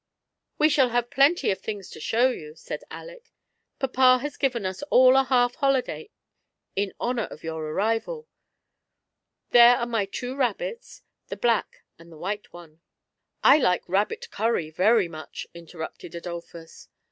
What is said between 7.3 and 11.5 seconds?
your arrival There are my two rabbits, the